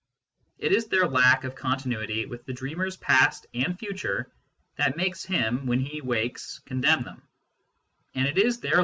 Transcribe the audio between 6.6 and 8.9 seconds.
condemn them; and it is their lack 1 Cf.